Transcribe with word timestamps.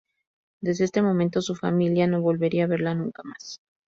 Desde 0.63 0.85
este 0.85 1.03
momento 1.03 1.43
su 1.43 1.53
familia 1.53 2.07
no 2.07 2.21
volvería 2.21 2.63
a 2.63 2.67
verle 2.67 2.95
nunca 2.95 3.21
más. 3.23 3.59